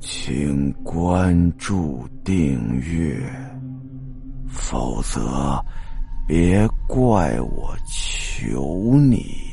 [0.00, 3.20] 请关注订阅，
[4.48, 5.62] 否则
[6.26, 9.49] 别怪我求你。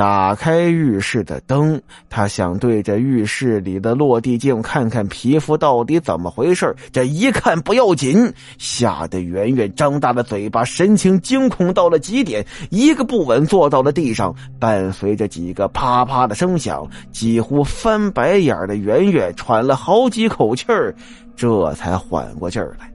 [0.00, 1.78] 打开浴室的灯，
[2.08, 20.94] 他想对着浴室里的落地镜看看皮肤到底怎么回事这一看不要紧，吓得圆圆张大了嘴巴，神情惊恐到了极点，一个不稳坐到了地上，伴随着几个啪啪的声响，几乎翻白眼的圆圆喘了好几口气儿，
[21.36, 22.90] 这才缓过劲儿来。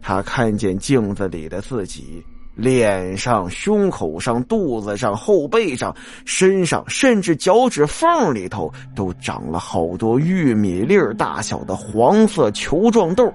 [0.00, 2.20] 他看见镜子里的自己。
[2.54, 13.32] 脸上、胸口上、肚子上、后背上、身上，甚至脚趾缝里头，都长了好多玉米粒大小的黄色球状痘。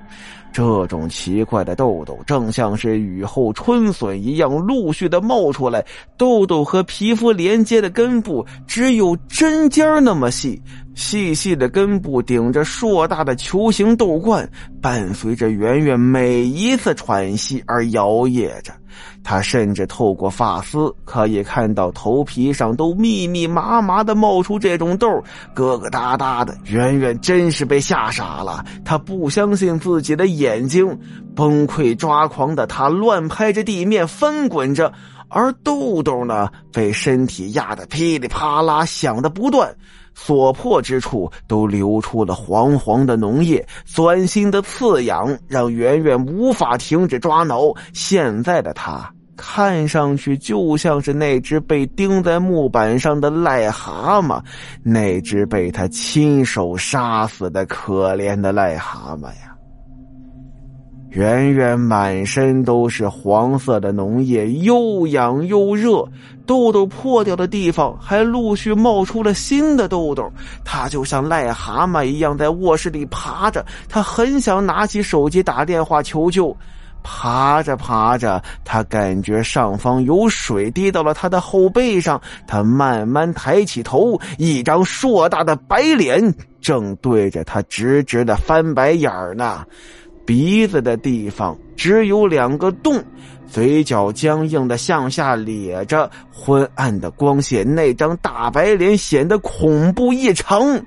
[0.53, 5.85] 这种奇怪的痘痘，正像是雨后春笋一样，陆续的冒出来。
[6.15, 10.61] 痘痘和皮肤连接的根部只有针尖那么细，
[10.95, 14.49] 细细的根部顶着硕大的球形痘冠，
[14.81, 18.73] 伴随着圆圆每一次喘息而摇曳着。
[19.21, 25.07] 他甚至透过发丝可以看到头皮上都密密麻麻的冒出这种痘，
[25.53, 26.55] 疙疙瘩瘩的。
[26.65, 30.97] 圆圆真是被吓傻了，他不相信自己的眼睛，
[31.35, 34.93] 崩溃抓狂的他乱拍着地面翻滚着，
[35.27, 39.75] 而豆豆呢，被身体压得噼里啪啦响的不断。
[40.15, 47.71] 所破之处都流出了黄黄的脓液，钻心的刺痒让圆圆无法停止抓挠。
[47.93, 54.41] 现在的他看上去就像是那只被钉在木板上的癞蛤蟆，
[54.81, 59.54] 那只被他亲手杀死的可怜的癞蛤蟆呀！
[61.15, 66.05] 圆圆满身都是黄色的脓液，又痒又热，
[66.45, 70.29] 痘痘破掉的地方还陆续冒出了新的痘痘。
[70.65, 76.53] 他就像癞蛤蟆一样在卧室里爬着，他很想拿起手机打电话求救。
[77.01, 89.63] 爬着爬着，他感觉上方有水滴到了他的后背上，他慢慢抬起头，一张硕大的白脸正对着他直直的翻白眼儿呢。
[90.25, 93.03] 鼻子的地方只有两个洞，
[93.47, 100.83] 嘴角僵硬的向下咧着，昏暗的光线，那张大白脸显得恐怖异常。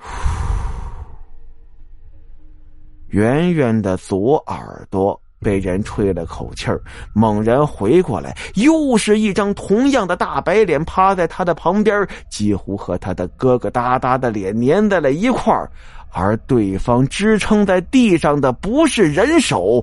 [3.08, 6.80] 圆圆的左耳朵被人吹了口气儿，
[7.12, 15.70] 猛然回过来，又是一张同样的大白脸趴在他的旁边，几乎和他的疙疙瘩瘩的脸粘在了一块儿。
[16.14, 19.82] 而对方支撑在地上的不是人手。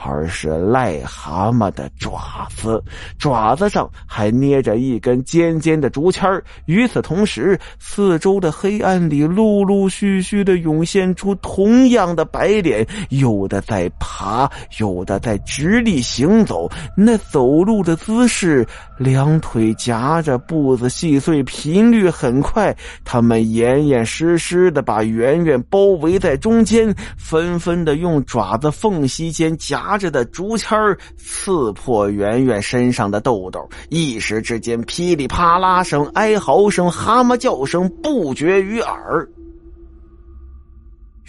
[0.00, 2.82] 而是癞蛤蟆的爪子，
[3.18, 6.24] 爪子上还捏着一根尖尖的竹签
[6.66, 14.48] 与此同时，四周的黑暗里陆陆续续的涌现出同样的白脸，有的在爬，
[14.78, 16.70] 有的在直立行走。
[16.96, 18.64] 那走路的姿势，
[18.98, 22.74] 两腿夹着，步子细碎，频率很快。
[23.04, 29.87] 他们严严实实的把圆圆包围在中间，纷纷的用爪子缝隙间夹。
[29.88, 30.78] 拿着的竹签
[31.16, 39.26] 刺破圆圆身上的痘痘，一时之间，噼里啪啦声、哀嚎声、蛤蟆叫声不绝于耳。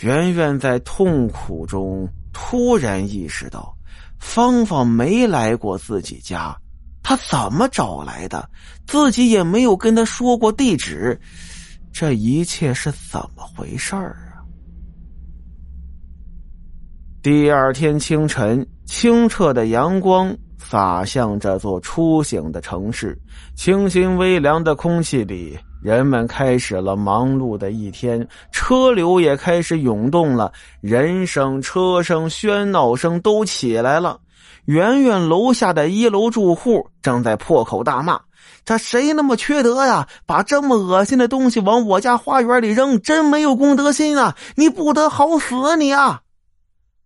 [0.02, 3.74] 圆圆在痛苦中突然意识到，
[4.20, 6.54] 芳芳没来过自己家，
[7.02, 8.50] 她怎么找来的？
[8.86, 11.18] 自己也没有跟她说过地址，
[11.94, 14.29] 这一切是怎么回事儿？
[17.22, 23.20] 第二天清晨，清澈的阳光洒向这座初醒的城市，
[23.58, 34.18] 清新微凉的空气里，人们开始了忙碌的一天，车流也开始涌动了，人声、车声、喧闹声都起来了。
[34.64, 38.18] 圆圆楼下的一楼住户正在破口大骂
[38.64, 40.08] ：“这谁那么缺德呀？
[40.26, 44.38] 把这么恶心的东西往我家花园里扔，真没有公德心啊！
[44.56, 46.22] 你不得好死啊你啊！”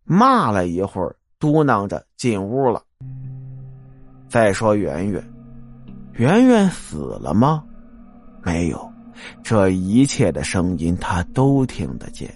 [0.05, 2.81] 骂了一会儿，嘟囔着进屋了。
[4.27, 5.23] 再说圆圆，
[6.13, 7.63] 圆圆死了吗？
[8.43, 8.91] 没有，
[9.43, 12.33] 这一切的声音他都听得见。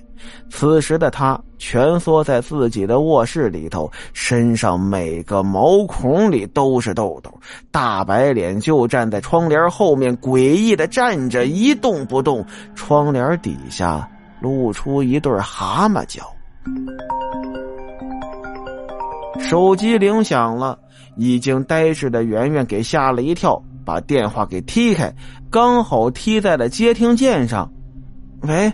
[0.49, 7.31] 此时的他蜷缩在自己的卧室里头，身上每个毛孔里都是痘痘，
[7.71, 12.45] 大白脸就站在窗帘后面，诡异的站着一动不动。
[12.73, 14.09] 窗帘底下
[14.41, 16.23] 露出一对蛤蟆脚。
[19.49, 20.77] 手机铃响了，
[21.15, 25.13] 已经呆滞的圆圆给吓了一跳，把电话给踢开，
[25.49, 27.71] 刚好踢在了接听键上。
[28.41, 28.69] 喂，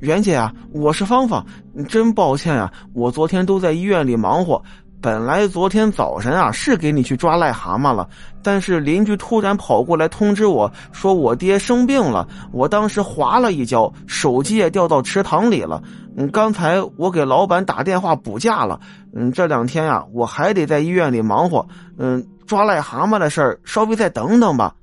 [0.00, 1.44] 袁姐啊，我是芳芳，
[1.90, 4.62] 真抱歉啊，我昨天都在医院里忙活。
[5.04, 8.08] 本来昨天早晨啊是给你去抓癞蛤蟆了，
[8.42, 15.82] 但是邻居突然跑过来通知我说我爹生病了，我当时滑了一跤，手机也掉到池塘里了。
[16.16, 18.80] 嗯，刚才我给老板打电话补假了。
[19.14, 21.68] 嗯，这两天呀我还得在医院里忙活。
[21.98, 24.74] 嗯，抓癞蛤蟆的事儿稍微再等等吧。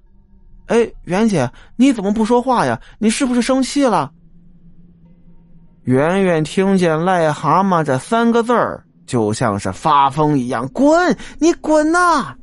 [0.67, 2.79] 哎，袁姐，你怎么不说话呀？
[2.99, 4.11] 你是不是生气了？
[5.85, 8.85] 圆圆听见“癞蛤蟆”这三个字儿。
[9.05, 11.17] 就像是发疯一样，滚！
[11.39, 12.35] 你滚呐！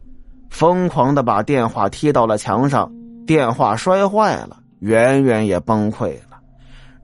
[0.51, 2.91] 疯狂的把电话踢到了墙上，
[3.27, 6.39] 电话摔坏了，圆圆也崩溃了。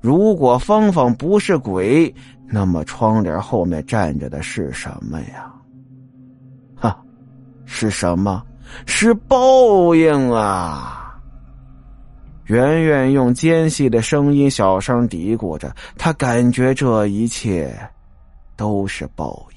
[0.00, 2.14] 如果芳芳不是鬼，
[2.46, 5.50] 那么窗帘后面站着的是什么呀？
[6.74, 6.98] 哈，
[7.64, 8.42] 是什么？
[8.86, 11.14] 是报应啊！
[12.46, 17.74] 圆圆用尖细的声音小声嘀咕着，她感觉这一切
[18.56, 19.54] 都是报应。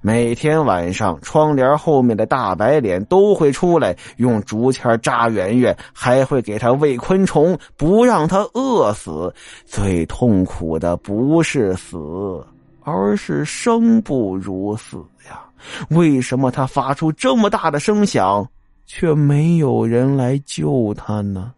[0.00, 9.34] 每天晚上，窗帘后面的大白脸都会出来，用竹签扎圆圆，还会给他喂昆虫，不让他饿死。
[9.64, 12.46] 最痛苦的不是死，
[12.82, 15.42] 而是生不如死呀！
[15.88, 18.46] 为什么他发出这么大的声响，
[18.84, 21.54] 却没有人来救他呢？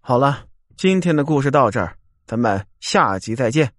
[0.00, 0.46] 好了，
[0.80, 1.94] 今天的故事到这儿。
[2.26, 3.70] 咱们下集再见。